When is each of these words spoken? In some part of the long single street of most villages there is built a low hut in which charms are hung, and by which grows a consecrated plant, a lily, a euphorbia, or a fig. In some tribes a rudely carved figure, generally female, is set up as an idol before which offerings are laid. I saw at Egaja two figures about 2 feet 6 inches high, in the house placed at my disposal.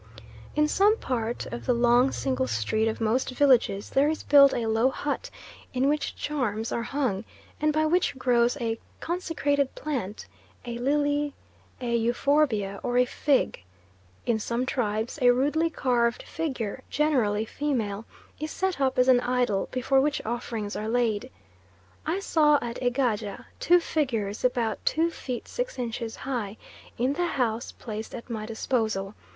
In 0.55 0.67
some 0.67 0.97
part 0.97 1.45
of 1.53 1.67
the 1.67 1.75
long 1.75 2.11
single 2.11 2.47
street 2.47 2.87
of 2.87 2.99
most 2.99 3.29
villages 3.29 3.91
there 3.91 4.09
is 4.09 4.23
built 4.23 4.51
a 4.51 4.65
low 4.65 4.89
hut 4.89 5.29
in 5.75 5.87
which 5.87 6.15
charms 6.15 6.71
are 6.71 6.81
hung, 6.81 7.23
and 7.61 7.71
by 7.71 7.85
which 7.85 8.17
grows 8.17 8.57
a 8.59 8.79
consecrated 8.99 9.75
plant, 9.75 10.25
a 10.65 10.79
lily, 10.79 11.35
a 11.79 11.95
euphorbia, 11.95 12.79
or 12.81 12.97
a 12.97 13.05
fig. 13.05 13.63
In 14.25 14.39
some 14.39 14.65
tribes 14.65 15.19
a 15.21 15.29
rudely 15.29 15.69
carved 15.69 16.23
figure, 16.23 16.81
generally 16.89 17.45
female, 17.45 18.05
is 18.39 18.49
set 18.49 18.81
up 18.81 18.97
as 18.97 19.07
an 19.07 19.19
idol 19.19 19.69
before 19.69 20.01
which 20.01 20.19
offerings 20.25 20.75
are 20.75 20.89
laid. 20.89 21.29
I 22.07 22.21
saw 22.21 22.57
at 22.59 22.81
Egaja 22.81 23.45
two 23.59 23.79
figures 23.79 24.43
about 24.43 24.83
2 24.83 25.11
feet 25.11 25.47
6 25.47 25.77
inches 25.77 26.15
high, 26.15 26.57
in 26.97 27.13
the 27.13 27.27
house 27.27 27.71
placed 27.71 28.15
at 28.15 28.31
my 28.31 28.47
disposal. 28.47 29.13